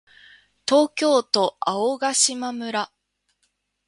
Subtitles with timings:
[0.67, 2.91] 東京都青ヶ島村